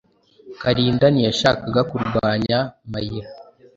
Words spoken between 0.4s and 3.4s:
Kalinda ntiyashakaga kurwanya Mayra.